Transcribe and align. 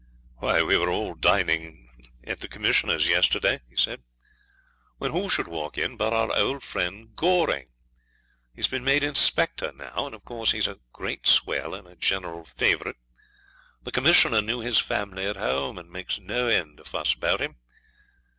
'Why, 0.37 0.63
we 0.63 0.77
were 0.79 0.89
all 0.89 1.13
dining 1.13 1.87
at 2.23 2.39
the 2.39 2.47
Commissioner's 2.47 3.07
yesterday,' 3.07 3.61
he 3.69 3.75
said, 3.75 4.01
'when 4.97 5.11
who 5.11 5.29
should 5.29 5.47
walk 5.47 5.77
in 5.77 5.95
but 5.95 6.11
our 6.11 6.35
old 6.35 6.63
friend 6.63 7.15
Goring. 7.15 7.67
He's 8.51 8.67
been 8.67 8.83
made 8.83 9.03
inspector 9.03 9.71
now; 9.71 10.07
and, 10.07 10.15
of 10.15 10.25
course, 10.25 10.53
he's 10.53 10.67
a 10.67 10.79
great 10.91 11.27
swell 11.27 11.75
and 11.75 11.85
a 11.87 11.95
general 11.95 12.43
favourite. 12.43 12.97
The 13.83 13.91
Commissioner 13.91 14.41
knew 14.41 14.61
his 14.61 14.79
family 14.79 15.27
at 15.27 15.35
home, 15.35 15.77
and 15.77 15.91
makes 15.91 16.17
no 16.19 16.47
end 16.47 16.79
of 16.79 16.87
fuss 16.87 17.13
about 17.13 17.39
him. 17.39 17.57